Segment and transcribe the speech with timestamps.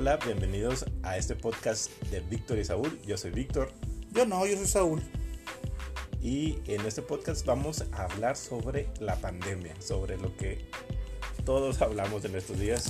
[0.00, 2.98] Hola, bienvenidos a este podcast de Víctor y Saúl.
[3.02, 3.70] Yo soy Víctor.
[4.12, 5.02] Yo no, yo soy Saúl.
[6.22, 10.64] Y en este podcast vamos a hablar sobre la pandemia, sobre lo que
[11.44, 12.88] todos hablamos en estos días,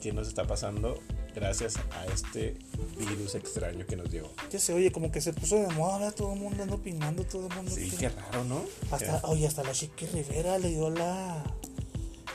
[0.00, 0.98] qué nos está pasando
[1.34, 2.56] gracias a este
[2.96, 4.32] virus extraño que nos llegó.
[4.50, 7.48] Ya se oye, como que se puso de moda, todo el mundo anda opinando, todo
[7.48, 7.70] el mundo.
[7.70, 8.64] Sí, qué raro, ¿no?
[8.90, 11.44] Hasta, oye, hasta la Chiqui Rivera le dio la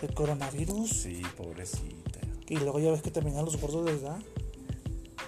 [0.04, 0.92] el coronavirus.
[0.92, 2.01] Sí, pobrecita.
[2.52, 4.20] Y luego ya ves que también los gordos les da.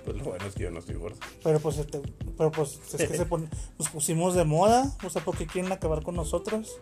[0.04, 1.16] Pues lo bueno es que yo no estoy gordo.
[1.42, 2.02] Pero pues, este,
[2.38, 3.50] pero pues es que se pon,
[3.80, 6.78] nos pusimos de moda, o sea, porque quieren acabar con nosotros.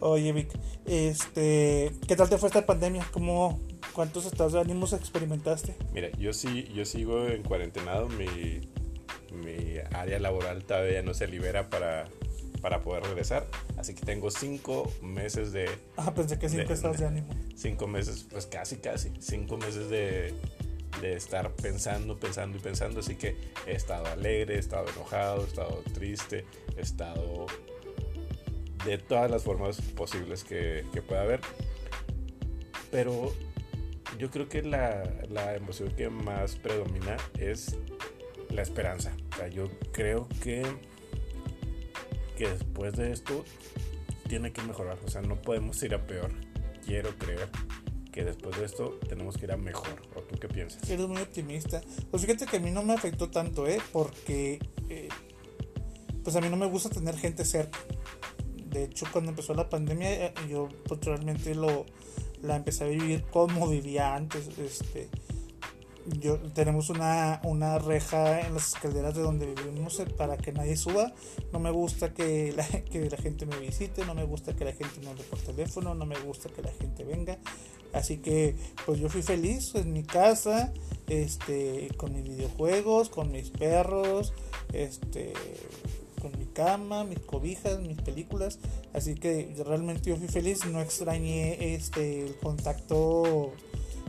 [0.00, 0.50] Oye, Vic,
[0.84, 3.08] este, ¿qué tal te fue esta pandemia?
[3.10, 3.58] ¿Cómo,
[3.94, 5.76] ¿Cuántos estados de ánimos experimentaste?
[5.94, 8.60] Mira, yo sí, yo sigo en cuarentenado, mi,
[9.34, 12.06] mi área laboral todavía no se libera para,
[12.62, 15.68] para poder regresar, así que tengo cinco meses de...
[15.96, 17.28] Ah, pensé que cinco estados de ánimo.
[17.56, 20.32] Cinco meses, pues casi, casi, cinco meses de,
[21.00, 25.48] de estar pensando, pensando y pensando, así que he estado alegre, he estado enojado, he
[25.48, 26.46] estado triste,
[26.76, 27.46] he estado
[28.84, 31.40] de todas las formas posibles que, que pueda haber.
[32.90, 33.32] Pero
[34.18, 37.76] yo creo que la, la, emoción que más predomina es
[38.50, 39.16] la esperanza.
[39.32, 40.62] O sea, yo creo que,
[42.48, 43.44] después de esto
[44.28, 44.98] tiene que mejorar.
[45.04, 46.30] O sea, no podemos ir a peor.
[46.84, 47.48] Quiero creer
[48.12, 50.02] que después de esto tenemos que ir a mejor.
[50.14, 50.88] ¿O tú qué piensas?
[50.88, 51.80] Eres muy optimista.
[52.10, 53.80] Pues fíjate que a mí no me afectó tanto, ¿eh?
[53.92, 55.08] Porque eh,
[56.22, 57.78] pues a mí no me gusta tener gente cerca.
[58.66, 61.84] De hecho, cuando empezó la pandemia, eh, yo pues, realmente lo,
[62.42, 64.48] la empecé a vivir como vivía antes.
[64.58, 65.08] Este,
[66.06, 71.12] yo, tenemos una, una reja en las escaleras de donde vivimos para que nadie suba.
[71.52, 74.72] No me gusta que la, que la gente me visite, no me gusta que la
[74.72, 77.38] gente me hable por teléfono, no me gusta que la gente venga.
[77.92, 80.72] Así que pues yo fui feliz en mi casa,
[81.08, 84.32] este, con mis videojuegos, con mis perros,
[84.72, 85.34] este,
[86.20, 88.58] con mi cama, mis cobijas, mis películas.
[88.94, 93.52] Así que realmente yo fui feliz, no extrañé este el contacto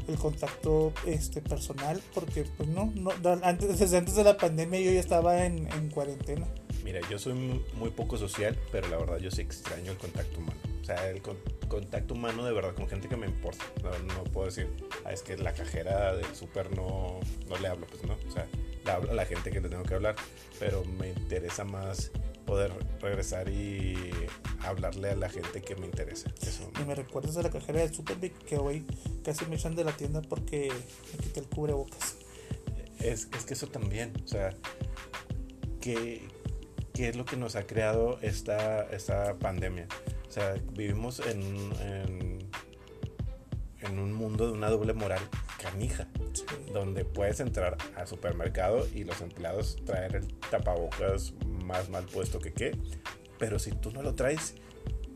[0.08, 3.12] el contacto este personal porque pues no, no
[3.44, 6.48] antes, desde antes de la pandemia yo ya estaba en, en cuarentena.
[6.84, 7.34] Mira, yo soy
[7.76, 10.60] muy poco social, pero la verdad yo sí extraño el contacto humano.
[10.82, 11.38] O sea, el con,
[11.70, 13.64] contacto humano de verdad con gente que me importa.
[13.82, 14.70] No, no puedo decir,
[15.06, 18.18] ah, es que la cajera del súper no, no le hablo, pues no.
[18.28, 18.48] O sea,
[19.08, 20.16] le la gente que le tengo que hablar,
[20.60, 22.12] pero me interesa más
[22.46, 22.72] poder
[23.02, 24.12] regresar y
[24.62, 26.30] hablarle a la gente que me interesa.
[26.42, 26.72] Eso.
[26.80, 28.86] Y me recuerdas a la cajera del Super Big que hoy
[29.24, 30.72] casi me echan de la tienda porque
[31.12, 32.16] me quité el cubrebocas.
[33.00, 34.52] Es, es que eso también, o sea,
[35.82, 36.22] ¿qué,
[36.94, 39.88] ¿qué, es lo que nos ha creado esta, esta pandemia?
[40.30, 41.42] O sea, vivimos en,
[41.82, 42.50] en,
[43.82, 45.22] en un mundo de una doble moral
[45.62, 46.46] canija, sí.
[46.74, 51.34] donde puedes entrar al supermercado y los empleados traer el tapabocas
[51.64, 52.78] más mal puesto que qué,
[53.40, 54.56] pero si tú no lo traes,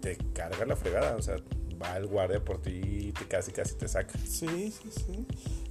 [0.02, 1.38] te carga la fregada, o sea,
[1.82, 4.18] va el guardia por ti y te casi casi te saca.
[4.20, 5.26] Sí, sí, sí.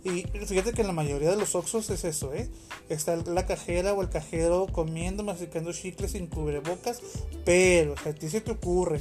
[0.04, 2.48] Y fíjate que en la mayoría de los Oxxos es eso, ¿eh?
[2.88, 7.00] Está la cajera o el cajero comiendo, masticando chicles sin cubrebocas,
[7.44, 9.00] pero o sea, a ti se te ocurre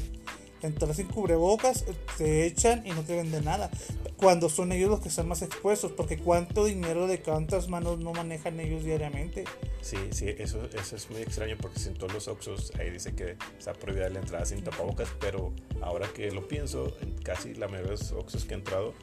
[0.62, 1.86] entrar sin cubrebocas,
[2.18, 3.70] te echan y no te venden nada.
[4.18, 8.14] Cuando son ellos los que están más expuestos, porque cuánto dinero de cuántas manos no
[8.14, 9.44] manejan ellos diariamente.
[9.82, 13.38] Sí, sí, eso, eso es muy extraño porque en todos los Oxxos ahí dice que
[13.58, 17.92] está prohibida la entrada sin tapabocas, pero ahora que lo pienso, en casi la mayoría
[17.92, 18.94] de los Oxxos que he entrado,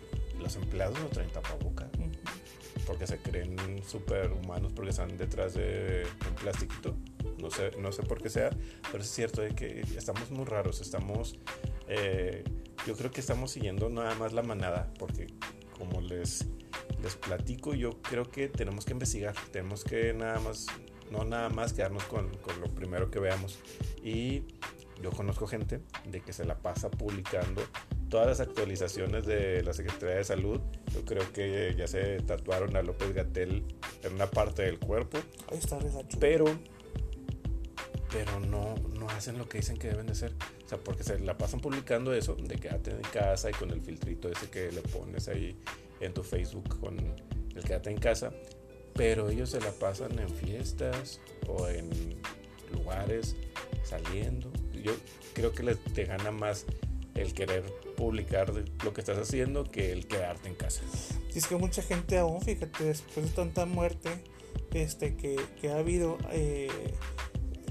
[0.41, 1.89] los empleados no traen tapabocas.
[2.87, 3.56] Porque se creen
[3.87, 6.97] súper humanos porque están detrás de un plastiquito
[7.43, 8.50] no sé, no sé por qué sea,
[8.91, 11.39] pero es cierto de que estamos muy raros, estamos,
[11.88, 12.44] eh,
[12.87, 15.26] yo creo que estamos siguiendo nada más la manada, porque
[15.78, 16.47] como les,
[17.03, 20.66] les platico, yo creo que tenemos que investigar, tenemos que nada más,
[21.10, 23.59] no nada más quedarnos con, con lo primero que veamos.
[24.03, 24.44] Y
[25.03, 27.62] yo conozco gente de que se la pasa publicando
[28.09, 30.61] todas las actualizaciones de la Secretaría de Salud.
[30.93, 33.64] Yo creo que ya se tatuaron a López Gatel
[34.02, 35.19] en una parte del cuerpo.
[35.50, 35.79] Ahí está,
[36.20, 36.44] pero
[38.12, 40.34] pero no, no hacen lo que dicen que deben de hacer.
[40.78, 44.48] Porque se la pasan publicando eso, de quédate en casa y con el filtrito ese
[44.50, 45.56] que le pones ahí
[46.00, 48.32] en tu Facebook con el quédate en casa.
[48.94, 51.88] Pero ellos se la pasan en fiestas o en
[52.72, 53.36] lugares
[53.84, 54.52] saliendo.
[54.82, 54.92] Yo
[55.34, 56.66] creo que les te gana más
[57.14, 57.62] el querer
[57.96, 58.52] publicar
[58.84, 60.82] lo que estás haciendo que el quedarte en casa.
[61.34, 64.10] Y es que mucha gente aún, fíjate, después de tanta muerte
[64.72, 66.69] este, que, que ha habido, eh,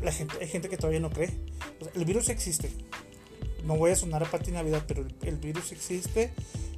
[0.02, 1.30] la gente, hay gente que todavía no cree.
[1.80, 2.72] O sea, el virus existe.
[3.66, 6.34] No voy a sonar a Pati Navidad, pero el, el, virus existe.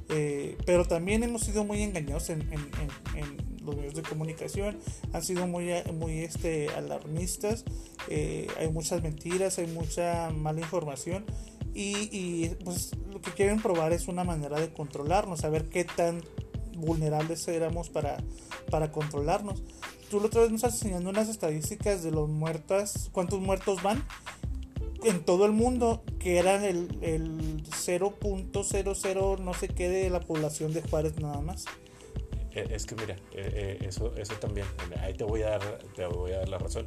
[0.08, 2.46] Eh, pero también hemos sido muy engañados en,
[3.64, 4.78] los medios de comunicación,
[5.14, 7.64] han sido muy, muy este, alarmistas,
[8.08, 11.24] eh, hay muchas mentiras, hay mucha mala información
[11.72, 16.20] y, pues lo que quieren probar es una manera de controlarnos, saber qué tan
[16.76, 18.18] vulnerables éramos para,
[18.70, 19.62] para controlarnos.
[20.14, 24.06] Tú la otra vez nos estás enseñando unas estadísticas de los muertos, cuántos muertos van
[25.02, 30.72] en todo el mundo, que eran el, el 0.00 no sé qué de la población
[30.72, 31.64] de Juárez nada más.
[32.52, 34.68] Eh, es que mira, eh, eh, eso, eso también,
[35.00, 36.86] ahí te voy, a dar, te voy a dar la razón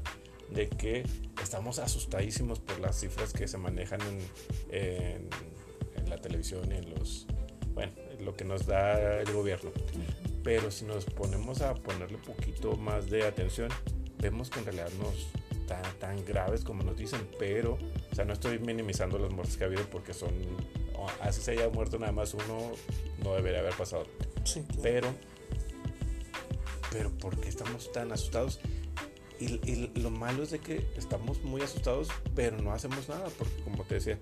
[0.52, 1.04] de que
[1.44, 4.00] estamos asustadísimos por las cifras que se manejan
[4.72, 5.28] en,
[5.98, 7.28] en, la televisión y en los,
[7.74, 7.92] bueno,
[8.22, 9.70] lo que nos da el gobierno.
[10.48, 13.68] Pero si nos ponemos a ponerle un poquito más de atención,
[14.18, 15.12] vemos que en realidad no
[15.68, 17.78] tan, tan graves como nos dicen, pero,
[18.10, 20.32] o sea, no estoy minimizando las muertes que ha habido porque son,
[21.20, 22.72] así se haya muerto nada más uno,
[23.26, 24.06] no debería haber pasado.
[24.46, 25.14] Sí, Pero,
[26.94, 28.62] pero ¿por qué estamos tan asustados?
[29.42, 33.84] Y, lo malo es de que estamos muy asustados, pero no hacemos nada, porque como
[33.84, 34.18] te decía,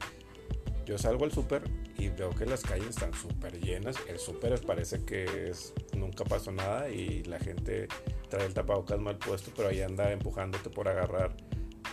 [0.87, 1.61] yo salgo al súper
[2.05, 3.97] y veo que las calles están súper llenas.
[4.07, 5.51] El súper parece que
[5.97, 7.87] nunca pasó nada y la gente
[8.29, 11.35] trae el tapabocas mal puesto, pero ahí anda empujándote por agarrar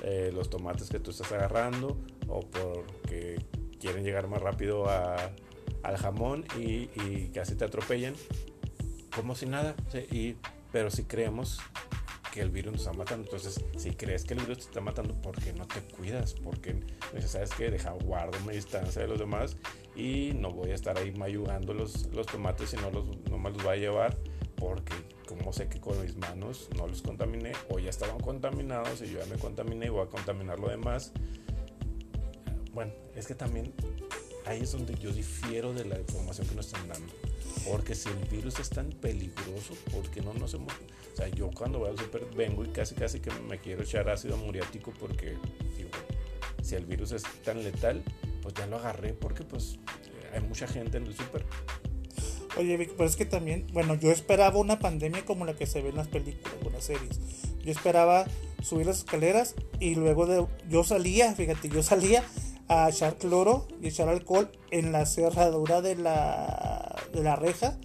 [0.03, 1.99] eh, los tomates que tú estás agarrando
[2.29, 3.37] o porque
[3.81, 8.15] quieren llegar más rápido al jamón y, casi te atropellan.
[9.15, 9.75] Como si nada.
[10.11, 10.37] Y,
[10.73, 11.59] pero si creemos
[12.33, 13.25] que el virus nos está matando.
[13.25, 16.35] Entonces, si crees que el virus te está matando, ¿por qué no te cuidas?
[16.43, 16.75] Porque
[17.27, 17.71] ¿sabes qué?
[17.71, 19.57] Deja, guardo mi distancia de los demás
[19.95, 23.51] y no voy a estar ahí mayugando los, los tomates y no, los, no me
[23.51, 24.17] los voy a llevar
[24.57, 24.95] porque
[25.29, 29.19] como sé que con mis manos no los contaminé o ya estaban contaminados y yo
[29.19, 31.13] ya me contaminé y voy a contaminar lo demás.
[32.73, 33.75] Bueno, es que también
[34.47, 37.13] ahí es donde yo difiero de la información que nos están dando.
[37.69, 40.73] Porque si el virus es tan peligroso, porque no nos hemos...
[40.73, 44.09] O sea, yo cuando voy al super vengo y casi casi que me quiero echar
[44.09, 45.37] ácido muriático porque
[45.77, 45.91] digo,
[46.63, 48.03] si el virus es tan letal,
[48.41, 49.79] pues ya lo agarré porque pues
[50.33, 51.45] hay mucha gente en el super.
[52.57, 55.81] Oye, Vic, pero es que también, bueno, yo esperaba una pandemia como la que se
[55.81, 57.19] ve en las películas o las series.
[57.65, 58.27] Yo esperaba
[58.63, 62.25] subir las escaleras y luego de, yo salía, fíjate, yo salía
[62.73, 67.79] a echar cloro y echar alcohol en la cerradura de la, de la reja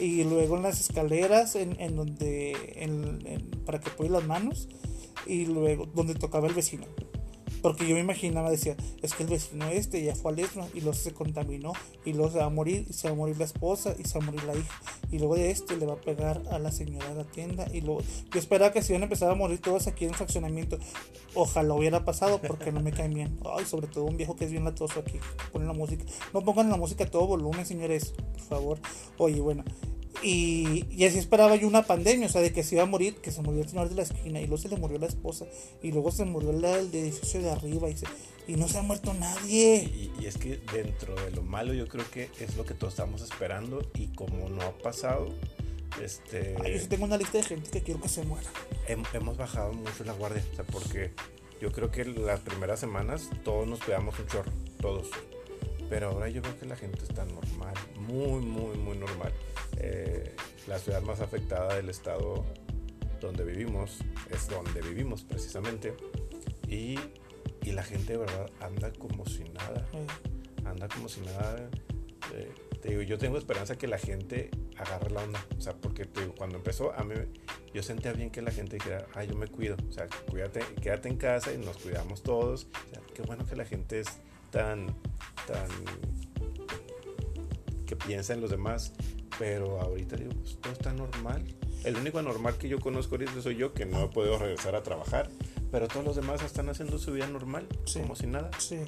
[0.00, 4.68] y luego en las escaleras en, en donde en, para que pueda las manos
[5.26, 6.86] y luego donde tocaba el vecino
[7.64, 10.80] porque yo me imaginaba, decía, es que el vecino este ya fue al ESMA y
[10.82, 11.72] luego se contaminó
[12.04, 14.18] y luego se va a morir, y se va a morir la esposa y se
[14.18, 14.82] va a morir la hija.
[15.10, 17.66] Y luego de este le va a pegar a la señora de la tienda.
[17.72, 20.16] Y luego, yo esperaba que se iban a empezar a morir todos aquí en el
[20.16, 20.78] fraccionamiento.
[21.34, 23.40] Ojalá hubiera pasado porque no me caen bien.
[23.56, 25.18] Ay, sobre todo un viejo que es bien latoso aquí.
[25.50, 26.04] Pone la música.
[26.34, 28.78] No pongan la música a todo volumen, señores, por favor.
[29.16, 29.64] Oye, bueno.
[30.24, 33.30] Y, así esperaba yo una pandemia, o sea, de que se iba a morir, que
[33.30, 35.44] se murió el señor de la esquina, y luego se le murió la esposa,
[35.82, 37.96] y luego se murió el, edificio de arriba, y,
[38.48, 40.10] y no se ha muerto nadie.
[40.18, 43.20] Y, es que dentro de lo malo yo creo que es lo que todos estamos
[43.20, 45.28] esperando, y como no ha pasado,
[46.02, 46.56] este...
[46.58, 48.48] yo sí tengo una lista de gente que quiero que se muera.
[48.88, 51.10] hemos bajado mucho la guardia, o sea, porque
[51.60, 55.10] yo creo que las primeras semanas todos nos cuidamos un chorro, todos.
[55.88, 59.32] Pero ahora yo veo que la gente está normal, muy, muy, muy normal.
[59.76, 60.34] Eh,
[60.66, 62.44] la ciudad más afectada del estado
[63.20, 63.98] donde vivimos
[64.30, 65.94] es donde vivimos precisamente.
[66.68, 66.98] Y,
[67.62, 69.86] y la gente de verdad anda como si nada.
[70.64, 71.68] Anda como si nada.
[72.32, 75.46] Eh, te digo, yo tengo esperanza que la gente agarre la onda.
[75.56, 77.14] O sea, porque te digo, cuando empezó, a mí,
[77.72, 79.76] yo sentía bien que la gente dijera, ay, yo me cuido.
[79.88, 82.66] O sea, cuídate, quédate en casa y nos cuidamos todos.
[82.86, 84.08] O sea, qué bueno que la gente es
[84.54, 84.86] tan,
[85.46, 85.68] tan,
[87.86, 88.92] que piensa en los demás
[89.38, 91.42] pero ahorita digo, pues todo está normal.
[91.84, 94.82] El único anormal que yo conozco ahorita soy yo, que no he podido regresar a
[94.82, 95.28] trabajar.
[95.70, 98.50] Pero todos los demás están haciendo su vida normal, como si nada.
[98.58, 98.78] Sí.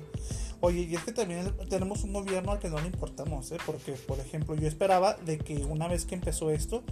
[0.60, 3.58] Oye, y es que también tenemos un gobierno al que no le importamos, ¿eh?
[3.66, 6.84] Porque, por ejemplo, yo esperaba de que una vez que empezó esto,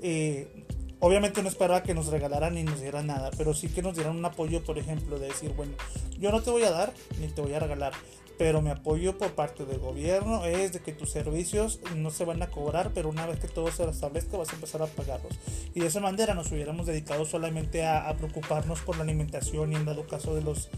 [0.00, 0.66] eh,
[1.00, 4.16] obviamente no esperaba que nos regalaran ni nos dieran nada, pero sí que nos dieran
[4.16, 5.72] un apoyo, por ejemplo, de decir, bueno,
[6.18, 7.92] yo no te voy a dar ni te voy a regalar,
[8.38, 12.42] pero mi apoyo por parte del gobierno es de que tus servicios no se van
[12.42, 15.38] a cobrar, pero una vez que todo se establezca vas a empezar a pagarlos.
[15.74, 19.84] Y de esa manera nos hubiéramos dedicado solamente a, preocuparnos por la alimentación y en
[19.86, 20.68] dado caso de los,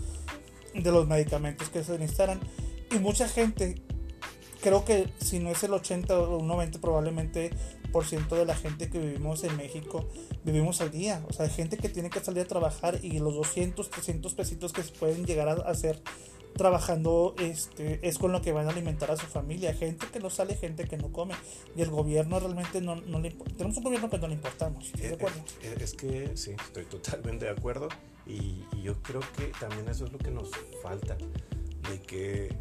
[0.75, 2.39] de los medicamentos que se necesitaran.
[2.95, 3.83] Y mucha gente,
[4.61, 7.51] creo que si no es el 80 o un 90 probablemente
[7.93, 10.09] por ciento de la gente que vivimos en México
[10.45, 11.25] vivimos al día.
[11.29, 14.73] O sea, hay gente que tiene que salir a trabajar y los 200, 300 pesitos
[14.73, 16.01] que se pueden llegar a hacer
[16.57, 20.29] trabajando este es con lo que van a alimentar a su familia gente que no
[20.29, 21.35] sale gente que no come
[21.77, 25.09] y el gobierno realmente no, no le tenemos un gobierno que no le importamos ¿de
[25.09, 25.39] Eh, acuerdo?
[25.63, 27.89] eh, Es que sí, estoy totalmente de acuerdo
[28.27, 30.51] y, y yo creo que también eso es lo que nos
[30.83, 31.17] falta,
[31.91, 32.53] de que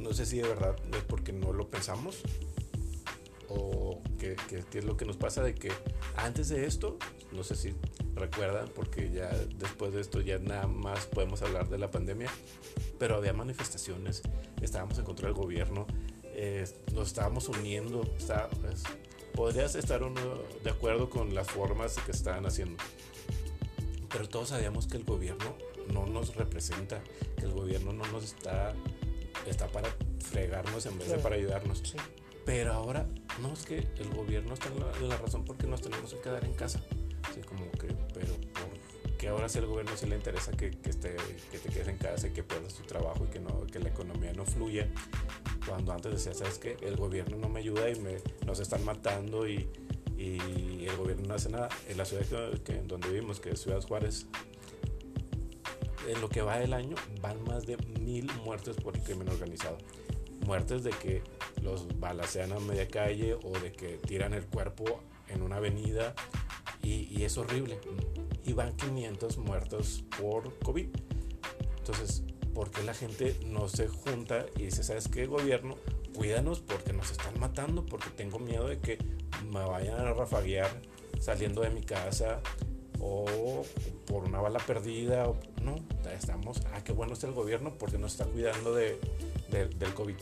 [0.00, 2.18] no sé si de verdad es porque no lo pensamos
[3.48, 5.70] o qué qué- qué es lo que nos pasa de que
[6.16, 6.98] antes de esto,
[7.32, 7.74] no sé si
[8.14, 12.30] recuerdan, porque ya después de esto ya nada más podemos hablar de la pandemia,
[12.98, 14.22] pero había manifestaciones,
[14.62, 15.86] estábamos en contra del gobierno,
[16.36, 18.82] eh, nos estábamos uniendo, está- es-
[19.34, 20.20] podrías estar uno
[20.62, 22.76] de acuerdo con las formas que estaban haciendo,
[24.10, 25.56] pero todos sabíamos que el gobierno
[25.92, 27.02] no nos representa,
[27.36, 28.74] que el gobierno no nos está,
[29.46, 29.88] está para
[30.20, 31.22] fregarnos en vez de Claro.
[31.22, 31.78] para ayudarnos.
[31.84, 31.96] Sí.
[32.44, 33.06] Pero ahora,
[33.40, 36.44] no es que el gobierno está en la, la razón porque nos tenemos que quedar
[36.44, 36.80] en casa.
[37.22, 40.90] Así como que, pero ¿por qué ahora si al gobierno sí le interesa que, que,
[40.90, 41.16] esté,
[41.50, 43.88] que te quedes en casa y que pierdas tu trabajo y que, no, que la
[43.88, 44.88] economía no fluya?
[45.66, 46.76] Cuando antes decía, ¿sabes qué?
[46.82, 49.66] El gobierno no me ayuda y me, nos están matando y,
[50.18, 51.70] y el gobierno no hace nada.
[51.88, 54.26] En la ciudad que, que- donde vivimos, que es Ciudad Juárez,
[56.06, 59.78] en lo que va del año van más de mil muertes por el crimen organizado.
[60.44, 61.22] Muertes de que
[61.62, 66.14] los balacean a media calle o de que tiran el cuerpo en una avenida
[66.82, 67.78] y, es horrible.
[68.44, 70.88] Y van 500 muertos por COVID.
[71.78, 72.22] Entonces,
[72.52, 75.76] ¿por qué la gente no se junta y dice, ¿sabes qué, gobierno?
[76.14, 78.98] Cuídanos porque nos están matando, porque tengo miedo de que
[79.50, 80.82] me vayan a rafaguear
[81.20, 82.40] saliendo de mi casa
[83.00, 83.64] o
[84.06, 85.28] por una bala perdida.
[85.28, 85.76] O, no,
[86.16, 88.98] estamos, ah, qué bueno está el gobierno porque nos está cuidando de,
[89.50, 90.16] de- del COVID.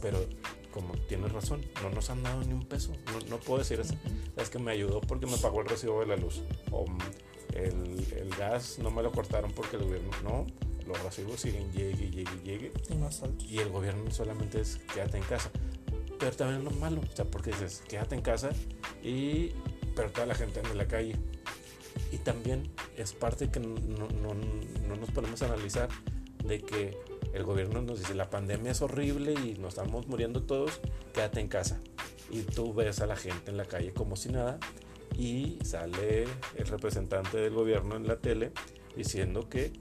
[0.00, 0.18] Pero
[0.72, 2.92] como tienes razón, no nos han dado ni un peso.
[3.12, 3.94] No, no puedo decir eso.
[4.36, 6.42] Es que me ayudó porque me pagó el recibo de la luz.
[6.70, 6.84] O
[7.54, 10.10] el, el gas no me lo cortaron porque el gobierno.
[10.24, 10.46] No,
[10.86, 12.72] los recibos siguen, llegue, llegue, llegue.
[12.90, 13.46] Y más altos.
[13.48, 15.50] Y el gobierno solamente es quédate en casa.
[16.18, 18.50] Pero también es lo malo, o sea, porque dices quédate en casa
[19.04, 19.50] y.
[19.94, 21.16] Pero toda la gente anda en la calle.
[22.12, 24.34] Y también es parte que no, no,
[24.86, 25.88] no nos ponemos a analizar
[26.44, 26.96] de que
[27.32, 30.80] el gobierno nos dice la pandemia es horrible y nos estamos muriendo todos,
[31.14, 31.80] quédate en casa.
[32.30, 34.58] Y tú ves a la gente en la calle como si nada
[35.16, 36.24] y sale
[36.56, 38.52] el representante del gobierno en la tele
[38.96, 39.72] diciendo que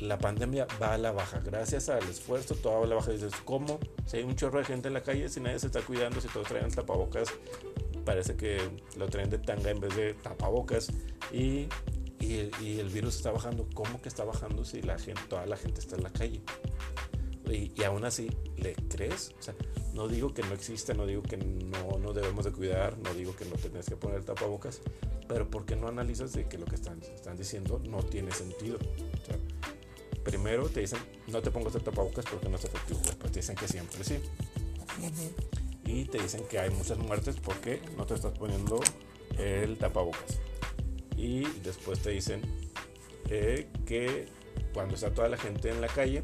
[0.00, 1.40] la pandemia va a la baja.
[1.44, 3.12] Gracias al esfuerzo, todo va a la baja.
[3.12, 3.78] Dices, ¿cómo?
[4.06, 6.28] Si hay un chorro de gente en la calle, si nadie se está cuidando, si
[6.28, 7.28] todos traen tapabocas,
[8.02, 8.58] parece que
[8.96, 10.90] lo traen de tanga en vez de tapabocas
[11.32, 11.66] y,
[12.20, 13.66] y, el- y el virus está bajando.
[13.74, 16.42] ¿Cómo que está bajando si la gente, toda la gente está en la calle?
[17.50, 19.32] Y, y aún así, ¿le crees?
[19.38, 19.54] O sea,
[19.94, 23.34] no digo que no exista, no digo que no nos debemos de cuidar, no digo
[23.36, 24.80] que no tenés que poner tapabocas,
[25.28, 28.78] pero ¿por qué no analizas de que lo que están, están diciendo no tiene sentido?
[28.78, 29.36] O sea,
[30.24, 33.56] primero te dicen, no te pongas el tapabocas porque no es efectivo, después te dicen
[33.56, 34.14] que siempre sí
[34.98, 35.61] Ujú.
[35.84, 38.80] Y te dicen que hay muchas muertes porque no te estás poniendo
[39.38, 40.40] el tapabocas.
[41.16, 42.42] Y después te dicen
[43.28, 44.26] eh, que
[44.72, 46.22] cuando está toda la gente en la calle,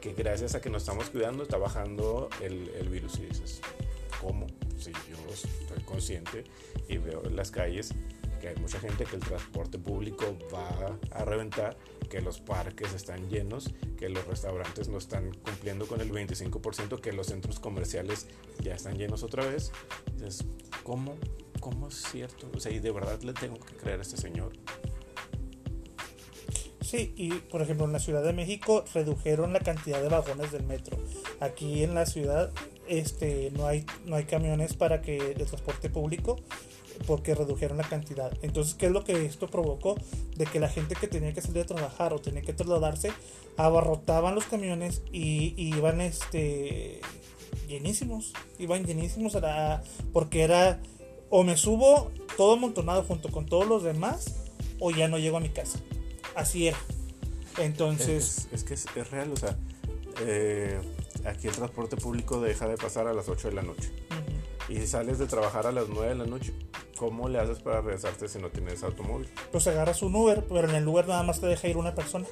[0.00, 3.18] que gracias a que nos estamos cuidando está bajando el, el virus.
[3.18, 3.60] Y dices,
[4.20, 4.46] ¿cómo?
[4.78, 6.44] Si yo estoy consciente
[6.88, 7.94] y veo en las calles
[8.40, 11.76] que hay mucha gente, que el transporte público va a reventar,
[12.10, 17.12] que los parques están llenos, que los restaurantes no están cumpliendo con el 25%, que
[17.12, 18.26] los centros comerciales
[18.62, 19.72] ya están llenos otra vez.
[20.14, 20.44] Dices,
[20.82, 21.16] ¿cómo?
[21.60, 22.50] ¿Cómo es cierto?
[22.54, 24.52] O sea, y de verdad le tengo que creer a este señor.
[26.82, 30.64] Sí, y por ejemplo en la Ciudad de México redujeron la cantidad de vagones del
[30.64, 30.98] metro.
[31.38, 32.50] Aquí en la ciudad
[32.88, 36.36] este no hay no hay camiones para que de transporte público
[37.06, 38.32] porque redujeron la cantidad.
[38.42, 39.96] Entonces, ¿qué es lo que esto provocó?
[40.36, 43.10] De que la gente que tenía que salir a trabajar o tenía que trasladarse
[43.56, 47.00] abarrotaban los camiones y, y iban este
[47.68, 50.80] llenísimos, iban llenísimos a la- porque era
[51.30, 54.34] o me subo todo amontonado junto con todos los demás
[54.80, 55.78] o ya no llego a mi casa.
[56.34, 56.78] Así era.
[57.58, 59.56] Entonces, Es, es que es, es real, o sea,
[60.22, 60.80] eh,
[61.24, 63.90] aquí el transporte público deja de pasar a las 8 de la noche.
[64.68, 66.52] Y sales de trabajar a las 9 de la noche,
[67.00, 69.26] ¿cómo le haces para regresarte si no tienes automóvil?
[69.50, 72.26] pues agarras un Uber, pero en el Uber nada más te deja ir una persona.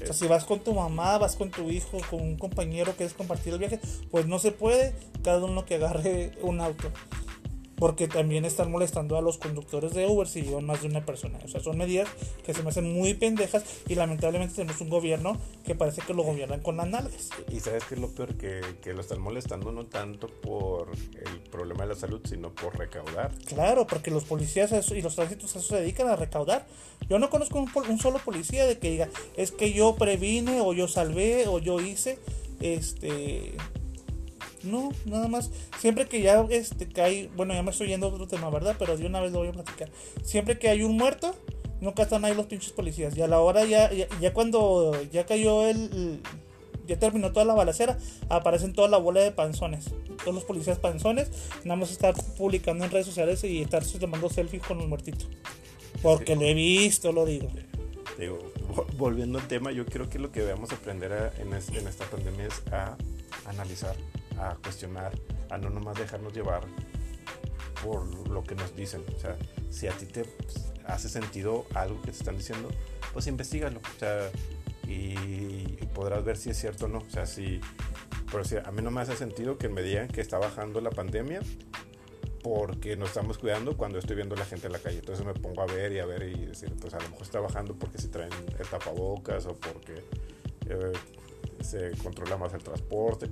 [0.00, 3.04] O sea, si vas con tu mamá, vas con tu hijo, con un compañero que
[3.04, 3.80] es compartir el viaje,
[4.12, 4.94] pues no se puede,
[5.24, 6.88] cada uno que agarre un auto.
[7.80, 11.38] Porque también están molestando a los conductores de Uber si llevan más de una persona.
[11.42, 12.08] O sea, son medidas
[12.44, 16.22] que se me hacen muy pendejas y lamentablemente tenemos un gobierno que parece que lo
[16.22, 17.30] gobiernan con las nalgas.
[17.50, 21.40] Y sabes que es lo peor, que, que lo están molestando no tanto por el
[21.50, 23.32] problema de la salud, sino por recaudar.
[23.46, 26.66] Claro, porque los policías y los tránsitos eso se dedican a recaudar.
[27.08, 29.08] Yo no conozco un, un solo policía de que diga,
[29.38, 32.18] es que yo previne o yo salvé o yo hice,
[32.60, 33.54] este
[34.62, 35.50] no, nada más.
[35.78, 38.76] Siempre que ya este, cae, bueno, ya me estoy yendo a otro tema, ¿verdad?
[38.78, 39.90] Pero de una vez lo voy a platicar.
[40.22, 41.34] Siempre que hay un muerto,
[41.80, 43.16] nunca están ahí los pinches policías.
[43.16, 46.20] Y a la hora ya, ya, cuando ya cayó el,
[46.86, 47.98] ya terminó toda la balacera,
[48.28, 49.86] aparecen toda la bola de panzones.
[50.18, 51.30] Todos los policías panzones,
[51.64, 55.24] nada más estar publicando en redes sociales y estarse tomando selfies con el muertito.
[56.02, 57.48] Porque lo he visto, lo digo.
[58.18, 58.38] Digo,
[58.98, 62.62] volviendo al tema, yo creo que lo que debemos aprender en, en esta pandemia es
[62.72, 62.96] a
[63.46, 63.96] analizar
[64.40, 65.12] a cuestionar,
[65.50, 66.66] a no nomás dejarnos llevar
[67.84, 69.04] por lo que nos dicen.
[69.14, 69.36] O sea,
[69.70, 72.68] si a ti te pues, hace sentido algo que te están diciendo,
[73.12, 73.80] pues investigalo.
[73.80, 74.30] O sea,
[74.86, 76.98] y, podrás ver si es cierto o no.
[76.98, 77.60] O sea, si,
[78.30, 80.90] por si a mí no me hace sentido que me digan que está bajando la
[80.90, 81.40] pandemia
[82.42, 84.98] porque nos estamos cuidando cuando estoy viendo a la gente en la calle.
[84.98, 87.40] Entonces me pongo a ver y a ver y decir, pues a lo mejor está
[87.40, 90.02] bajando porque se traen el tapabocas o porque
[90.66, 90.92] eh,
[91.60, 93.30] se controla más el transporte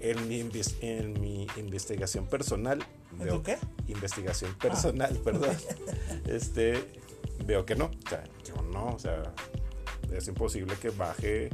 [0.00, 0.48] en mi,
[0.80, 2.84] en mi investigación personal.
[3.12, 3.58] Veo, qué?
[3.88, 5.20] Investigación personal, ah.
[5.24, 5.56] perdón.
[6.26, 6.84] este,
[7.44, 7.86] veo que no.
[7.86, 8.94] O sea, yo no.
[8.94, 9.34] O sea,
[10.12, 11.50] es imposible que baje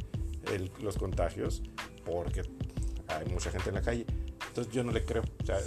[0.82, 1.62] los contagios
[2.04, 2.42] porque
[3.08, 4.06] hay mucha gente en la calle.
[4.48, 5.22] Entonces yo no le creo.
[5.42, 5.58] O sea,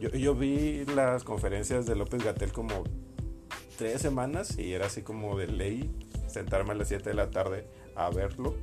[0.00, 2.84] yo, yo vi las conferencias de López Gatel como
[3.76, 5.90] tres semanas y era así como de ley
[6.28, 7.66] sentarme a las 7 de la tarde
[7.98, 8.54] a verlo.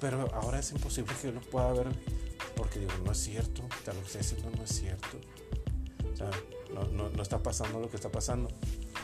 [0.00, 1.88] pero ahora es imposible que yo lo pueda ver
[2.56, 5.18] porque digo, no es cierto, lo que estoy diciendo no es cierto.
[6.12, 6.30] O sea,
[6.72, 8.48] no, no, está pasando lo que está pasando.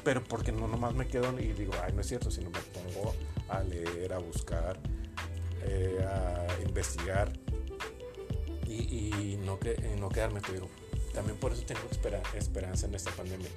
[0.04, 3.14] Pero porque no nomás me quedo y digo, ay, no es cierto, sino me pongo
[3.48, 4.78] a leer, a buscar,
[5.62, 7.32] eh, a investigar
[8.66, 10.40] y, no, que, no quedarme.
[10.40, 10.68] Te digo,
[11.12, 11.82] también por eso tengo
[12.34, 13.50] esperanza en esta pandemia,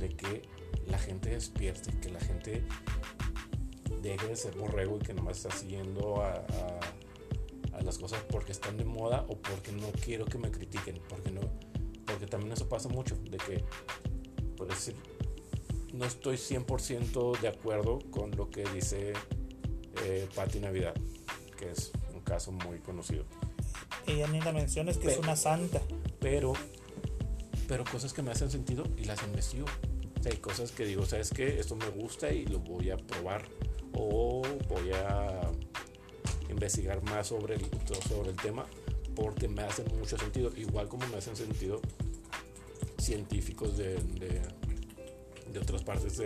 [0.00, 0.42] de que
[0.88, 2.64] la gente despierte, que la gente
[3.98, 6.34] deje de ser borrego y que nomás está siguiendo a,
[7.72, 11.30] a, las cosas porque están de moda o porque no quiero que me critiquen, porque
[11.30, 11.40] no,
[12.06, 13.64] porque también eso pasa mucho, de que,
[14.56, 14.94] por decir,
[15.92, 19.12] no estoy 100% de acuerdo con lo que dice
[20.04, 20.94] eh, Patti Navidad,
[21.56, 23.24] que es un caso muy conocido.
[24.06, 25.82] Ella ni la menciones que es una santa.
[26.20, 26.54] Pero,
[27.66, 29.66] pero cosas que me hacen sentido y las investigo.
[30.24, 31.58] hay cosas que digo, ¿sabes qué?
[31.58, 33.48] Esto me gusta y lo voy a probar
[33.94, 35.50] o voy a
[36.48, 37.66] investigar más sobre el,
[38.08, 38.66] sobre el tema
[39.14, 41.80] porque me hacen mucho sentido, igual como me hacen sentido
[42.98, 46.22] científicos de, de, otras partes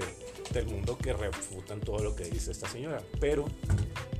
[0.52, 3.02] del mundo que refutan todo lo que dice esta señora.
[3.18, 3.46] Pero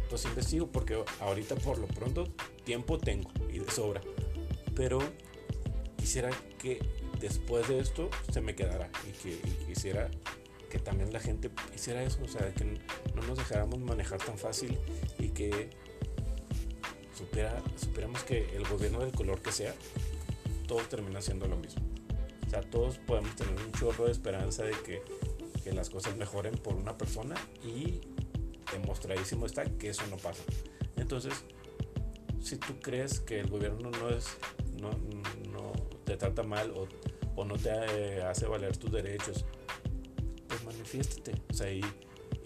[0.08, 2.24] pues investigo porque ahorita por lo pronto
[2.64, 4.00] tiempo tengo y de sobra.
[4.74, 5.00] Pero
[5.98, 6.80] quisiera que
[7.20, 10.10] después de esto se me quedara y que quisiera
[10.72, 14.78] que también la gente hiciera eso, o sea, que no nos dejáramos manejar tan fácil
[15.18, 15.68] y que
[17.14, 19.74] supiera, supiéramos que el gobierno del color que sea,
[20.66, 21.82] todo termina siendo lo mismo.
[22.46, 25.02] O sea, todos podemos tener un chorro de esperanza de que,
[25.62, 28.00] que las cosas mejoren por una persona y
[28.72, 30.42] demostradísimo está que eso no pasa.
[30.96, 31.34] Entonces,
[32.40, 34.38] si tú crees que el gobierno no es
[34.80, 34.90] no,
[35.52, 35.72] no
[36.06, 36.88] te trata mal o,
[37.36, 39.44] o no te eh, hace valer tus derechos
[40.92, 41.32] manifiéstate.
[41.50, 41.82] O sea, y,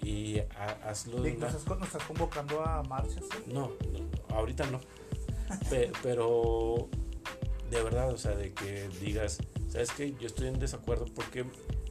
[0.02, 0.40] y
[0.84, 1.26] hazlo.
[1.26, 3.24] ¿Y nos, estás, convocando a marchas?
[3.46, 3.72] No,
[4.30, 4.80] ahorita no.
[6.02, 6.88] pero
[7.70, 10.14] de verdad, o sea, de que digas, ¿sabes qué?
[10.18, 11.44] Yo estoy en desacuerdo porque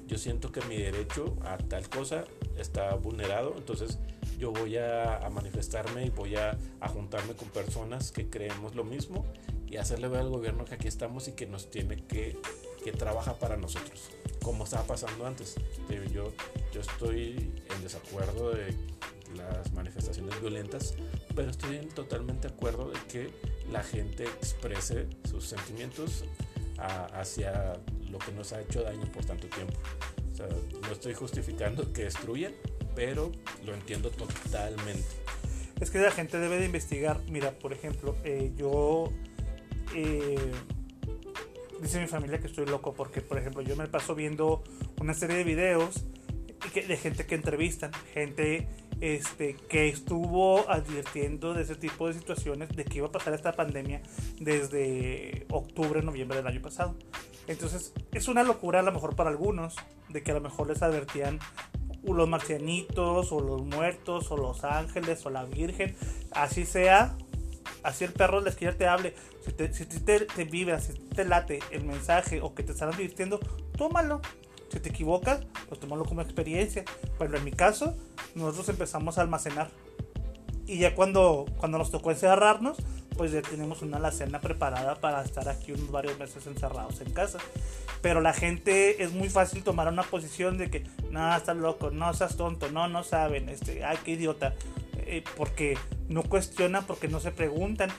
[0.08, 2.26] yo siento que mi derecho a tal cosa
[2.58, 3.98] está vulnerado, entonces
[4.38, 8.84] yo voy a, a manifestarme y voy a, a, juntarme con personas que creemos lo
[8.84, 9.26] mismo
[9.65, 12.38] y hacerle ver al gobierno que aquí estamos y que nos tiene que,
[12.86, 14.12] que trabajar para nosotros
[14.43, 15.56] como estaba pasando antes.
[16.13, 16.32] Yo,
[16.71, 18.76] yo estoy en desacuerdo de
[19.36, 20.93] las manifestaciones violentas,
[21.36, 23.34] pero estoy totalmente de acuerdo de que
[23.71, 26.26] la gente exprese sus sentimientos
[26.78, 27.74] hacia
[28.12, 29.74] lo que nos ha hecho daño por tanto tiempo.
[30.84, 32.54] No estoy justificando que destruyan,
[32.95, 33.32] pero
[33.65, 35.08] lo entiendo totalmente.
[35.82, 37.19] Es que la gente debe de investigar.
[37.30, 39.12] Mira, por ejemplo, eh, yo
[39.95, 40.38] eh,
[41.81, 44.63] dice mi familia que estoy loco porque, por ejemplo, yo me paso viendo
[44.99, 46.05] una serie de videos
[46.73, 48.67] de gente que entrevistan, gente
[49.01, 53.53] este, que estuvo advirtiendo de ese tipo de situaciones, de que iba a pasar esta
[53.53, 54.01] pandemia
[54.39, 56.95] desde octubre, noviembre del año pasado.
[57.47, 59.75] Entonces, es una locura a lo mejor para algunos,
[60.09, 61.39] de que a lo mejor les advertían
[62.13, 65.95] los marcianitos, o los muertos, o los ángeles, o la Virgen,
[66.31, 67.17] así sea,
[68.02, 71.26] el perro de la esquina te hable, si te, si te, te vibra, si te
[71.26, 73.39] late el mensaje o que te están advirtiendo,
[73.78, 74.21] tómalo.
[74.69, 76.84] Si te equivocas, pues tómalo como experiencia.
[77.17, 77.95] Pero en mi caso,
[78.34, 79.69] nosotros empezamos a almacenar.
[80.67, 82.78] Y ya cuando, cuando nos tocó encerrarnos,
[83.15, 87.38] pues ya tenemos una alacena preparada para estar aquí unos varios meses encerrados en casa.
[88.02, 92.13] Pero la gente es muy fácil tomar una posición de que, no, estás loco, no
[92.13, 94.54] seas tonto, no, no saben, este, ay, qué idiota.
[95.06, 95.78] Eh, porque
[96.10, 97.89] no cuestionan, porque no se preguntan.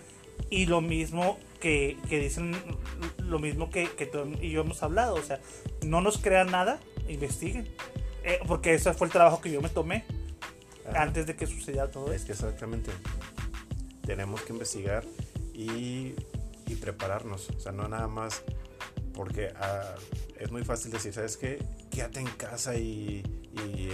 [0.50, 2.54] Y lo mismo que, que dicen,
[3.18, 5.40] lo mismo que, que tú y yo hemos hablado, o sea,
[5.84, 7.68] no nos crean nada, investiguen.
[8.22, 10.04] Eh, porque ese fue el trabajo que yo me tomé
[10.88, 11.02] Ajá.
[11.02, 12.26] antes de que sucediera todo Es esto.
[12.26, 12.90] que exactamente.
[14.04, 15.04] Tenemos que investigar
[15.54, 16.14] y,
[16.66, 17.48] y prepararnos.
[17.50, 18.42] O sea, no nada más
[19.16, 19.94] porque ah,
[20.38, 21.58] es muy fácil decir, ¿sabes qué?
[21.90, 23.22] Quédate en casa y,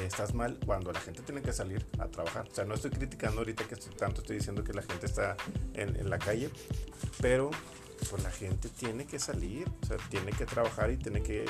[0.05, 2.49] estás mal cuando la gente tiene que salir a trabajar.
[2.51, 5.37] O sea, no estoy criticando ahorita que estoy- tanto estoy diciendo que la gente está
[5.75, 6.51] en, en la calle,
[7.21, 7.51] pero
[8.11, 11.45] pues la gente tiene que salir, o sea, tiene que trabajar y tiene que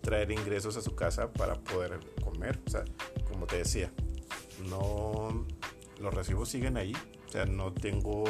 [0.00, 2.58] traer ingresos a su casa para poder comer.
[2.66, 2.84] O sea,
[3.28, 3.92] como te decía,
[4.68, 5.46] no
[6.00, 6.94] los recibos siguen ahí.
[7.28, 8.24] O sea, no tengo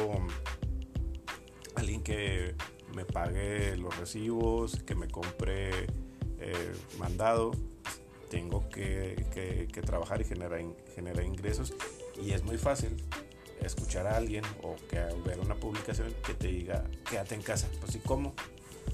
[1.75, 2.55] alguien que
[2.91, 5.85] me pague los recibos, que me compre
[6.39, 7.51] eh, mandado.
[8.29, 10.61] Tengo que, que- que trabajar y generar,
[10.95, 11.73] generar ingresos.
[12.21, 12.95] Y es muy fácil
[13.61, 17.67] escuchar a alguien o que ver una publicación que te diga, quédate en casa.
[17.79, 18.33] Pues sí, ¿cómo?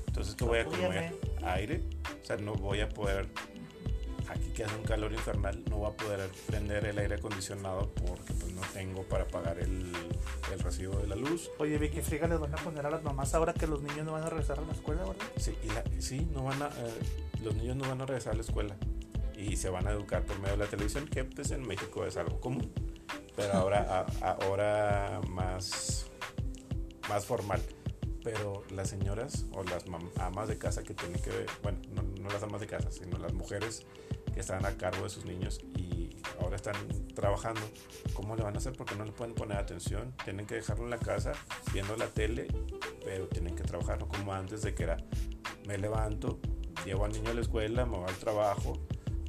[0.07, 1.15] Entonces, ¿qué voy a comer?
[1.43, 1.83] Aire.
[2.21, 3.27] O sea, no voy a poder
[4.27, 8.33] aquí que hace un calor infernal, no voy a poder prender el aire acondicionado porque
[8.33, 9.93] pues no tengo para pagar el,
[10.57, 11.49] el recibo de la luz.
[11.59, 14.13] Oye, Vicky Friga les van a poner a las mamás ahora que los niños no
[14.13, 15.25] van a regresar a la escuela, ¿verdad?
[15.37, 16.99] Sí, y la- sí no van a, eh,
[17.43, 18.75] los niños no van a regresar a la escuela
[19.37, 22.17] y se van a educar por medio de la televisión, que pues en México es
[22.17, 22.71] algo común,
[23.35, 26.07] pero ahora, a- ahora más,
[27.09, 27.61] más formal.
[28.23, 29.85] Pero las señoras o las
[30.19, 31.31] amas de casa que tienen que,
[31.63, 33.85] bueno, no, no las amas de casa, sino las mujeres
[34.39, 36.75] están a cargo de sus niños y ahora están
[37.13, 37.61] trabajando,
[38.13, 38.73] ¿cómo le van a hacer?
[38.73, 41.33] Porque no le pueden poner atención, tienen que dejarlo en la casa
[41.73, 42.47] viendo la tele,
[43.03, 44.97] pero tienen que trabajar, no como antes de que era,
[45.65, 46.39] me levanto,
[46.85, 48.73] llevo al niño a la escuela, me voy al trabajo,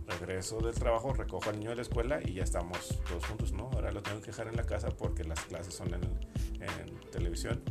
[0.07, 3.71] regreso del trabajo, recojo al niño de la escuela y ya estamos todos juntos, ¿no?
[3.73, 6.03] Ahora lo tengo que dejar en la casa porque las clases son en,
[6.63, 7.63] en televisión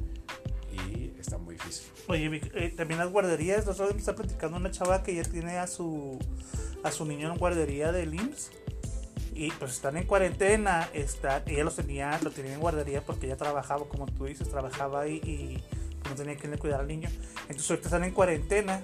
[0.72, 1.88] y está muy difícil.
[2.08, 5.68] Oye, eh, también las guarderías, vez me está platicando una chava que ya tiene a
[5.68, 6.20] su
[6.84, 8.52] a su niño en guardería del IMSS
[9.38, 13.38] y pues están en cuarentena, está, ella los tenía, lo tenía en guardería porque ella
[13.38, 15.64] trabajaba, como tú dices, trabajaba ahí y
[16.10, 17.10] no tenía quien cuidar al niño.
[17.42, 18.82] Entonces ahorita están en cuarentena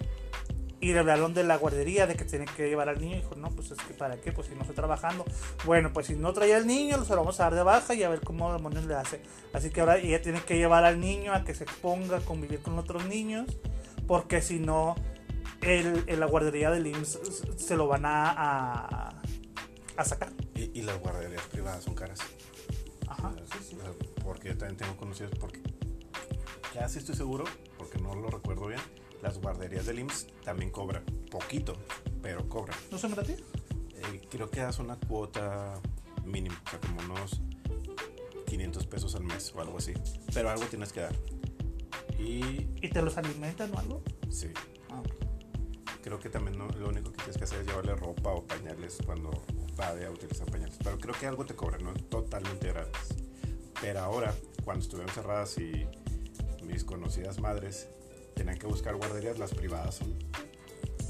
[0.79, 3.15] y le hablaron de la guardería, de que tienen que llevar al niño.
[3.15, 5.25] Y dijo, no, pues es que para qué, pues si no estoy trabajando.
[5.65, 8.09] Bueno, pues si no traía al niño, lo vamos a dar de baja y a
[8.09, 9.21] ver cómo demonios le hace.
[9.53, 12.59] Así que ahora ella tiene que llevar al niño a que se exponga a convivir
[12.59, 13.47] con otros niños,
[14.07, 14.95] porque si no,
[15.65, 17.19] el, en la guardería del IMSS
[17.57, 19.21] se lo van a, a,
[19.97, 20.31] a sacar.
[20.55, 22.19] Y, y las guarderías privadas son caras.
[23.07, 23.77] Ajá, sí, sí.
[24.23, 25.61] Porque yo también tengo conocidos, porque
[26.73, 27.43] casi estoy seguro,
[27.77, 28.79] porque no lo recuerdo bien,
[29.21, 31.75] las guarderías del IMSS también cobran, poquito,
[32.21, 32.77] pero cobran.
[32.91, 33.43] ¿No son gratis?
[33.95, 35.73] Eh, creo que das una cuota
[36.25, 37.41] mínima, o sea, como unos
[38.47, 39.93] 500 pesos al mes o algo así,
[40.33, 41.15] pero algo tienes que dar.
[42.19, 44.03] Y ¿Y te los alimentan o algo?
[44.29, 44.47] sí.
[46.03, 49.31] Creo que también lo único que tienes que hacer es llevarle ropa o pañales cuando
[49.79, 50.77] va a utilizar pañales.
[50.83, 53.15] Pero creo que algo te cobran, no totalmente gratis.
[53.81, 55.87] Pero ahora, cuando estuvieron cerradas y
[56.63, 57.87] mis conocidas madres
[58.35, 60.13] tenían que buscar guarderías, las privadas son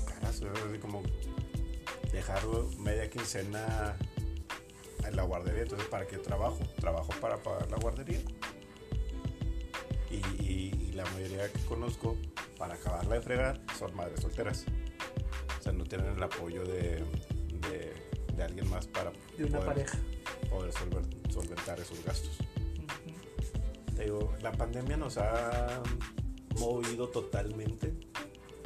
[0.08, 1.04] caras, así como
[2.12, 2.44] dejar
[2.80, 3.98] media quincena
[5.06, 5.64] en la guardería.
[5.64, 6.60] Entonces, ¿para qué trabajo?
[6.80, 8.22] Trabajo para pagar la guardería.
[10.10, 12.18] Y- y la mayoría que conozco,
[12.58, 14.66] para acabarla de fregar, son madres solteras.
[15.64, 17.02] O sea, no tienen el apoyo de,
[17.70, 17.94] de,
[18.36, 20.00] de alguien más para De una poder, pareja.
[20.50, 22.38] poder solver- solventar esos gastos.
[22.80, 23.96] Ujú.
[23.96, 25.82] Te digo, la pandemia nos ha
[26.60, 27.94] movido totalmente,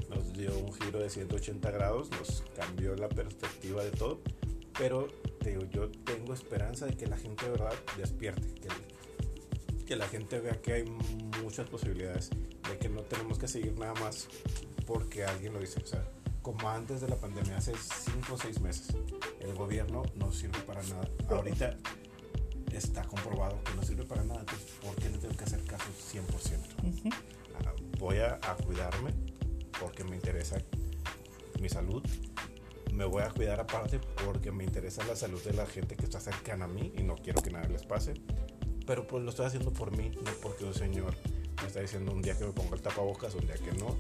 [0.10, 4.20] nos dio un giro de 180 grados, nos cambió la perspectiva de todo,
[4.80, 5.08] pero
[5.40, 10.08] te digo, yo tengo esperanza de que la gente de verdad despierte, que, que la
[10.08, 10.86] gente vea que hay
[11.44, 14.28] muchas posibilidades, de que no tenemos que seguir nada más
[14.88, 15.80] porque alguien lo dice.
[15.84, 16.04] O sea,
[16.48, 18.96] como antes de la pandemia, hace 5 o 6 meses.
[19.42, 21.06] El gobierno no sirve para nada.
[21.30, 21.76] Ahorita
[22.72, 24.40] está comprobado que no sirve para nada.
[24.40, 25.84] Entonces, ¿por qué le tengo que hacer caso
[26.14, 27.14] 100%?
[27.66, 29.14] Ah, voy a, a cuidarme
[29.78, 30.58] porque me interesa
[31.60, 32.02] mi salud.
[32.94, 36.22] Me voy a cuidar aparte porque me interesa la salud de la gente que está
[36.22, 38.14] cercana a mí y no quiero que nada les pase.
[38.86, 41.14] Pero pues lo estoy haciendo por mí, no porque un señor
[41.62, 43.98] me está diciendo un día que me ponga el tapabocas, un día que no.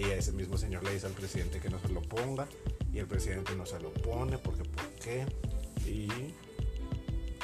[0.00, 2.48] Y ese mismo señor le dice al presidente que no se lo ponga
[2.90, 5.26] y el presidente no se lo pone porque ¿por qué?
[5.86, 6.08] Y,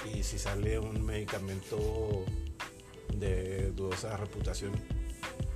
[0.08, 2.24] y si sale un medicamento
[3.14, 4.72] de dudosa reputación,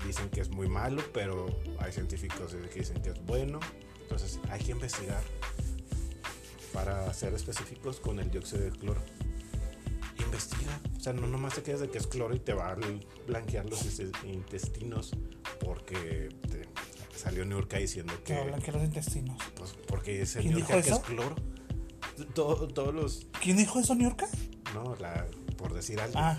[0.06, 1.46] dicen que es muy malo, pero
[1.78, 3.60] hay científicos que dicen que es bueno.
[4.02, 5.22] Entonces hay que investigar
[6.74, 9.00] para ser específicos con el dióxido de cloro.
[10.18, 12.76] Investiga, o sea, no nomás te quedes de que es cloro y te va a
[13.26, 13.86] blanquear los
[14.22, 15.12] intestinos
[15.64, 16.28] porque
[17.20, 18.34] salió New York diciendo que...
[18.34, 19.36] Que blanquear los intestinos.
[19.54, 21.36] Pues porque es el ¿Quién New York que es cloro.
[22.34, 23.26] Todo- todos los...
[23.40, 24.26] ¿Quién dijo eso, Niurka?
[24.74, 26.18] No, la, por decir algo.
[26.18, 26.38] Ah,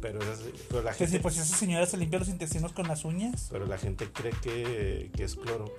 [0.00, 0.20] Pero,
[0.68, 1.12] pero la gente...
[1.16, 3.48] si pues esa señora se limpia los intestinos con las uñas.
[3.50, 5.72] Pero la gente cree que, que es cloro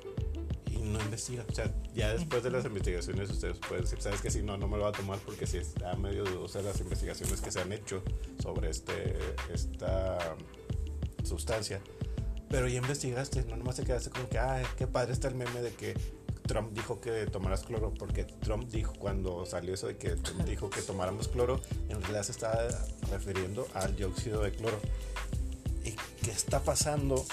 [0.72, 1.46] y no investiga.
[1.50, 4.67] O sea, ya después de las investigaciones ustedes pueden decir, sabes que si no, no
[4.67, 7.72] me lo va a tomar porque si está medio dudosa las investigaciones que se han
[7.74, 8.02] hecho
[8.41, 9.17] sobre este,
[9.54, 10.36] esta
[11.24, 11.82] sustancia.
[12.53, 15.59] Pero ya investigaste, no nomás te quedaste como que, ay, qué padre está el meme
[15.63, 15.95] de que
[16.45, 20.69] Trump dijo que tomaras cloro, porque Trump dijo cuando salió eso de que Trump dijo
[20.69, 22.67] que tomáramos cloro, en realidad se estaba
[23.09, 24.79] refiriendo al dióxido de cloro.
[25.83, 27.25] ¿Y qué está pasando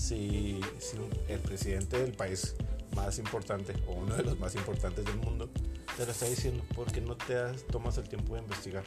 [0.00, 0.96] si, si
[1.28, 2.54] el presidente del país
[2.94, 5.50] más importante o uno de los más importantes del mundo
[5.98, 6.64] te lo está diciendo?
[6.74, 8.84] porque no te das- tomas el tiempo de investigar?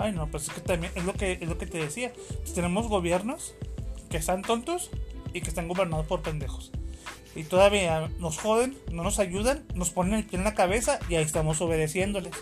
[0.00, 2.12] Ay, no, pues es que también es lo que, es lo que te decía.
[2.56, 3.54] Tenemos gobiernos
[4.10, 4.90] que están tontos
[5.32, 6.70] y que están gobernados por pendejos.
[7.34, 11.14] Y todavía nos joden, no nos ayudan, nos ponen el pie en la cabeza y
[11.14, 12.32] ahí estamos obedeciéndoles.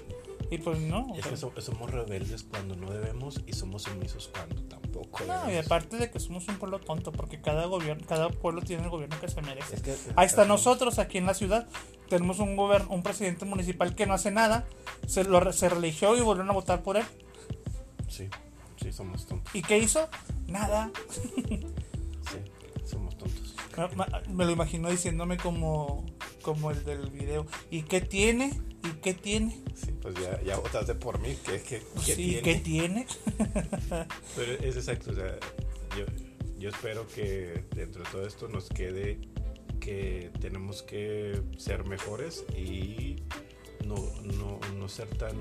[0.50, 1.06] Y pues no.
[1.14, 5.44] Y es que so- somos rebeldes cuando no debemos y somos sumisos cuando tampoco no,
[5.44, 5.66] y debemos.
[5.66, 9.20] aparte de que somos un pueblo tonto, porque cada gobierno, cada pueblo tiene el gobierno
[9.20, 9.76] que se merece.
[9.76, 11.68] Es que- Ahí está nosotros aquí en la ciudad.
[12.08, 14.66] Tenemos un un presidente municipal que no hace nada.
[15.06, 17.04] Se, lo, re- se religió y volvieron a votar por él.
[18.08, 18.28] Sí,
[18.82, 19.54] sí, somos tontos.
[19.54, 20.08] ¿Y qué hizo?
[20.48, 20.90] Nada.
[21.46, 21.62] Sí,
[22.90, 23.54] somos tontos.
[23.96, 26.04] Me, me- lo imagino diciéndome como,
[26.42, 27.46] como el del video.
[27.70, 28.52] ¿Y qué tiene?
[28.84, 29.56] ¿Y qué tiene?
[29.74, 31.36] Sí, pues ya, ya votaste por mí.
[31.44, 32.42] ¿Qué, qué, qué sí, tiene?
[32.42, 33.06] ¿qué tiene?
[34.36, 35.38] Pero es exacto, o sea,
[35.98, 36.04] yo,
[36.58, 39.18] yo espero que dentro de todo esto nos quede
[39.80, 43.16] que tenemos que ser mejores y
[43.86, 43.96] no,
[44.38, 45.36] no, no ser tan,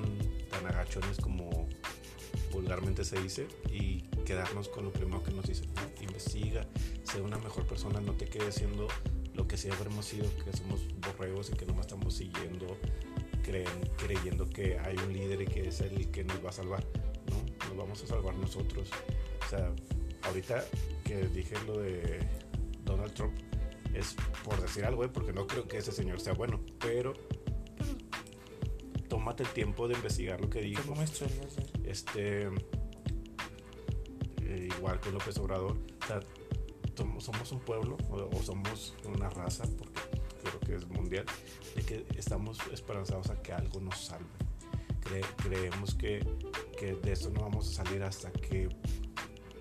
[0.50, 1.68] tan agachones como
[2.52, 5.68] vulgarmente se dice y quedarnos con lo primero que nos dicen.
[5.76, 6.04] ¿no?
[6.04, 6.66] Investiga,
[7.12, 8.88] sé una mejor persona, no te quedes siendo
[9.34, 12.66] lo que siempre hemos sido, que somos borregos y que nomás estamos siguiendo,
[13.44, 16.86] creen- creyendo que hay un líder y que es el que nos va a salvar.
[17.30, 18.90] No, nos vamos a salvar nosotros.
[19.46, 19.72] O sea,
[20.24, 20.64] ahorita
[21.04, 22.20] que dije lo de
[22.84, 23.34] Donald Trump,
[23.94, 25.10] es por decir algo, ¿eh?
[25.10, 27.14] porque no creo que ese señor sea bueno, pero
[29.08, 30.82] tómate el tiempo de investigar lo que dijo.
[31.86, 32.50] Este,
[34.42, 36.20] eh, igual con López Obrador, o sea,
[37.20, 40.02] somos, un pueblo o, somos una raza, porque
[40.44, 41.26] creo que es mundial,
[41.76, 44.28] de que estamos esperanzados a que algo nos salve.
[45.02, 46.20] Cre- creemos que,
[46.78, 48.70] que de esto no vamos a salir hasta que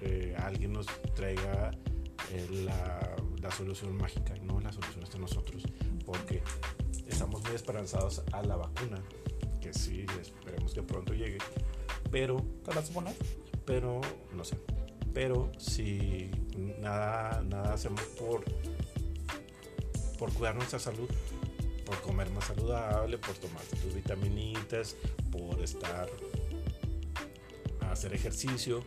[0.03, 1.71] eh, alguien nos traiga
[2.33, 4.35] eh, la, la solución mágica.
[4.43, 5.63] No, la solución está en nosotros,
[6.05, 6.43] porque
[7.07, 9.03] estamos muy esperanzados a la vacuna,
[9.61, 11.39] que sí, esperemos que pronto llegue,
[12.11, 13.15] pero ¿Te vas a poner?
[13.65, 14.01] pero
[14.35, 14.57] no sé.
[15.19, 16.31] Pero si
[16.79, 18.45] nada, nada hacemos por,
[20.17, 21.09] por cuidar nuestra salud,
[21.85, 24.95] por comer más saludable, por tomar tus vitaminitas,
[25.33, 26.09] por estar
[27.81, 28.85] a hacer ejercicio,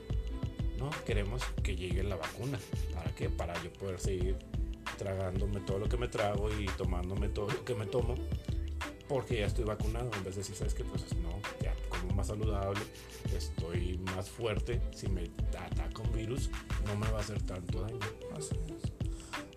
[0.78, 0.90] ¿no?
[1.06, 2.58] Queremos que llegue la vacuna.
[2.94, 3.30] ¿Para qué?
[3.30, 4.38] Para yo poder seguir
[4.98, 8.16] tragándome todo lo que me trago y tomándome todo lo que me tomo
[9.12, 10.10] porque ya estoy vacunado.
[10.16, 10.86] En vez de decir, ¿sabes qué?
[10.86, 12.80] Pues no, ya como más saludable,
[13.36, 14.82] estoy más fuerte.
[14.96, 15.24] Si me
[16.12, 16.50] un virus,
[16.86, 18.00] no me va a hacer tanto daño.
[18.38, 18.92] Así es.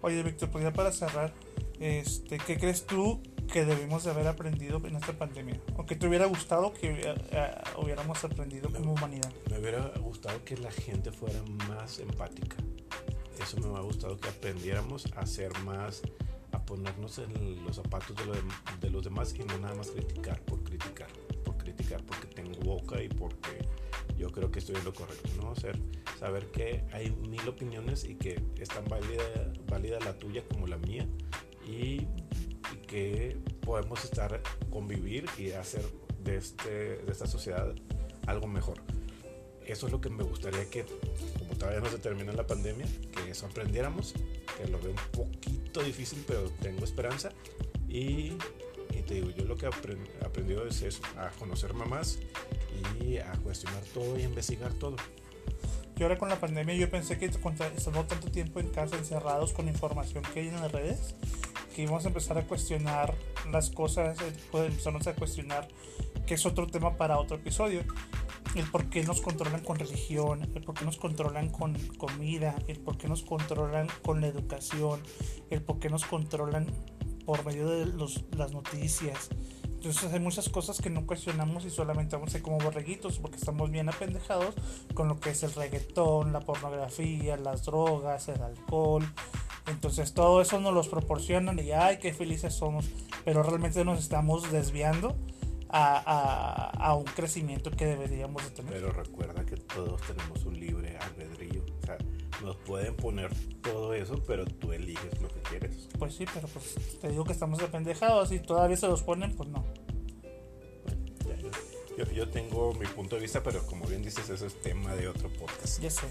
[0.03, 1.33] Oye, Víctor, pues ya para cerrar,
[1.81, 5.61] este, ¿qué crees tú que debimos de haber aprendido en esta pandemia?
[5.77, 9.33] ¿O que te hubiera gustado que eh, hubiéramos aprendido como humanidad?
[9.51, 12.57] Me hubiera gustado que la gente fuera más empática.
[13.41, 16.03] Eso me hubiera gustado que aprendiéramos a ser más,
[16.53, 19.91] a ponernos en los zapatos de, lo dem- de los demás y no nada más
[19.91, 21.09] criticar por criticar,
[21.45, 23.67] por criticar porque tengo boca y porque
[24.17, 25.55] yo creo que estoy en lo correcto, ¿no?
[25.57, 25.79] Ser,
[26.25, 30.79] saber que hay mil opiniones y que es tan válida, válida la tuya como la
[30.79, 31.07] mía
[31.69, 32.07] y,
[32.89, 35.83] que podemos estar, convivir y hacer
[36.21, 37.75] de, este, de esta sociedad
[38.27, 38.81] algo mejor.
[39.67, 40.87] Eso es lo que me gustaría que,
[41.39, 44.15] como todavía no se termina la pandemia, que eso aprendiéramos,
[44.57, 47.31] que lo veo un poquito difícil, pero tengo esperanza.
[47.87, 48.33] Y,
[48.91, 52.19] y te digo, yo lo que he aprendido es eso, a conocerme más
[53.03, 54.97] y a cuestionar todo y investigar todo.
[55.97, 59.69] Y ahora con la pandemia yo pensé que estando tanto tiempo en casa encerrados con
[59.69, 61.15] información que hay en las redes,
[61.75, 63.15] que íbamos a empezar a cuestionar
[63.51, 64.19] las cosas,
[64.51, 65.69] pues empezamos a cuestionar,
[66.27, 67.85] que es otro tema para otro episodio,
[68.55, 72.79] el por qué nos controlan con religión, el por qué nos controlan con comida, el
[72.79, 75.01] por qué nos controlan con la educación,
[75.51, 76.67] el por qué nos controlan
[77.25, 79.31] por medio de los, las noticias.
[79.85, 83.71] Entonces hay muchas cosas que no cuestionamos y solamente vamos a como borreguitos porque estamos
[83.71, 84.55] bien apendejados
[84.95, 89.05] con lo que es el reggaetón, la pornografía, las drogas, el alcohol.
[89.67, 92.87] Entonces todo eso nos los proporcionan y ay, qué felices somos,
[93.25, 95.17] pero realmente nos estamos desviando
[95.77, 98.73] a, a, un crecimiento que deberíamos de tener.
[98.75, 101.54] Pero recuerda que todos tenemos un libre albedrío.
[102.45, 105.89] Nos pueden poner todo eso, pero tú eliges lo que quieres.
[105.99, 109.49] Pues sí, pero pues te digo que estamos apendejados y todavía se los ponen, pues
[109.49, 109.65] no.
[111.97, 115.09] yo, yo, tengo mi punto de vista, pero como bien dices, eso es tema de
[115.09, 115.81] otro podcast.
[115.81, 116.07] Ya sé.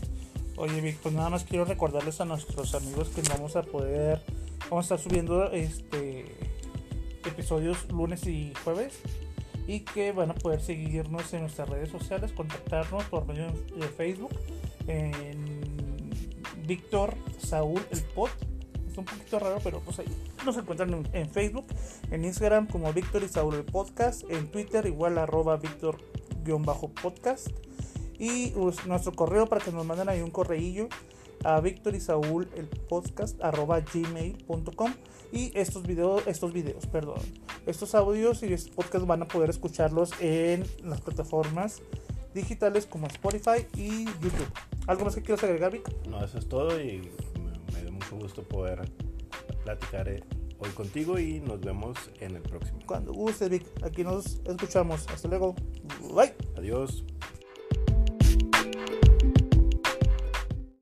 [0.55, 4.21] Oye, Vic, pues nada más quiero recordarles a nuestros amigos que vamos a poder,
[4.69, 6.25] vamos a estar subiendo este
[7.25, 8.99] episodios lunes y jueves
[9.67, 14.31] y que van a poder seguirnos en nuestras redes sociales, contactarnos por medio de Facebook
[14.87, 15.42] en
[16.65, 18.29] Víctor Saúl el Pod.
[18.89, 20.07] Es un poquito raro, pero pues ahí
[20.45, 21.65] nos encuentran en, Facebook,
[22.11, 27.47] en Instagram como Víctor y Saúl el Podcast, en Twitter igual arroba Víctor-podcast
[28.19, 30.89] y pues, nuestro correo para que nos manden ahí un correillo
[31.43, 34.93] a Víctor y Saúl el podcast arroba gmail.com
[35.31, 37.19] y estos videos, estos videos, perdón,
[37.65, 41.81] estos audios y estos podcasts van a poder escucharlos en las plataformas
[42.33, 44.51] digitales como Spotify y YouTube.
[44.87, 45.89] ¿Algo más que quieras agregar, Vic?
[46.07, 48.89] No, eso es todo y me, me da mucho gusto poder
[49.63, 50.23] platicar eh,
[50.59, 52.79] hoy contigo y nos vemos en el próximo.
[52.85, 53.65] Cuando guste, Vic.
[53.83, 55.07] Aquí nos escuchamos.
[55.09, 55.55] Hasta luego.
[56.13, 56.33] Bye.
[56.57, 57.03] Adiós.